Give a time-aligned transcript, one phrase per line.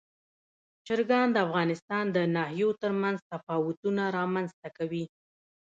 [0.85, 5.05] چرګان د افغانستان د ناحیو ترمنځ تفاوتونه رامنځ ته کوي.